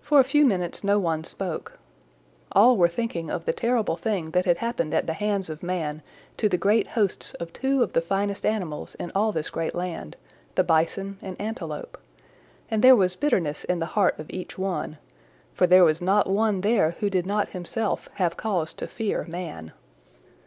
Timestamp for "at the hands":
4.94-5.50